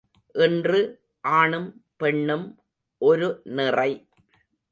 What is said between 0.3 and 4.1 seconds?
இன்று ஆணும் பெண்ணும் ஒரு நிறை.